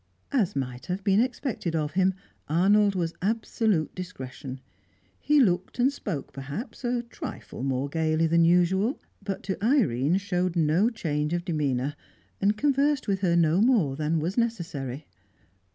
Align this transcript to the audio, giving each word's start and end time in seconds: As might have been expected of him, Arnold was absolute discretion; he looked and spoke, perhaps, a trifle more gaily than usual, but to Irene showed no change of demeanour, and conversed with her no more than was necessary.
As 0.31 0.55
might 0.55 0.87
have 0.87 1.03
been 1.03 1.21
expected 1.21 1.75
of 1.75 1.91
him, 1.91 2.15
Arnold 2.49 2.95
was 2.95 3.13
absolute 3.21 3.93
discretion; 3.93 4.59
he 5.19 5.39
looked 5.39 5.77
and 5.77 5.93
spoke, 5.93 6.33
perhaps, 6.33 6.83
a 6.83 7.03
trifle 7.03 7.61
more 7.61 7.87
gaily 7.87 8.25
than 8.25 8.43
usual, 8.43 8.99
but 9.21 9.43
to 9.43 9.63
Irene 9.63 10.17
showed 10.17 10.55
no 10.55 10.89
change 10.89 11.33
of 11.33 11.45
demeanour, 11.45 11.95
and 12.41 12.57
conversed 12.57 13.07
with 13.07 13.19
her 13.19 13.35
no 13.35 13.61
more 13.61 13.95
than 13.95 14.17
was 14.19 14.39
necessary. 14.39 15.05